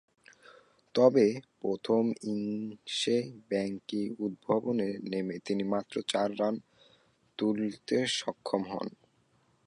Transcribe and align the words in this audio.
তবে, 0.95 1.25
প্রথম 1.59 2.03
ইনিংসে 2.23 3.17
ব্যাটিং 3.49 4.05
উদ্বোধনে 4.19 4.89
নেমে 5.09 5.35
তিনি 5.45 5.63
মাত্র 5.63 5.95
চার 6.07 6.29
রান 6.39 6.55
তুলতে 7.37 7.97
সক্ষম 8.17 8.61
হন। 8.63 8.87